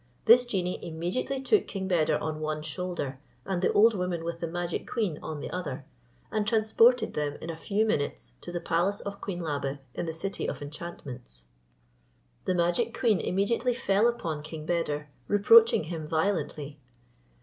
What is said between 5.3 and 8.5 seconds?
the other, and transported them in a few minutes